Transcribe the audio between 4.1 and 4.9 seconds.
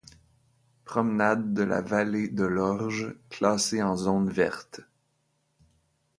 verte.